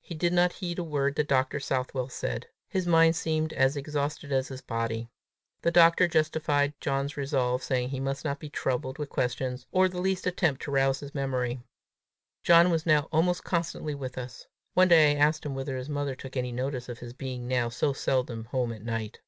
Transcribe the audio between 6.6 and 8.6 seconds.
John's resolve, saying he must not be